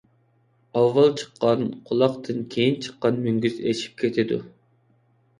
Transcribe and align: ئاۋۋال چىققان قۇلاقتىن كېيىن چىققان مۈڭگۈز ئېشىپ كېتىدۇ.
ئاۋۋال 0.79 1.11
چىققان 1.21 1.65
قۇلاقتىن 1.89 2.39
كېيىن 2.55 2.79
چىققان 2.85 3.19
مۈڭگۈز 3.27 3.59
ئېشىپ 3.73 3.93
كېتىدۇ. 4.03 4.41